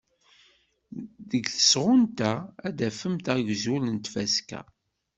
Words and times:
Deg 1.29 1.43
tesɣunt-a 1.55 2.33
ad 2.67 2.73
d-tafem 2.77 3.15
agzul 3.33 3.83
n 3.89 3.97
tfaska. 3.97 4.61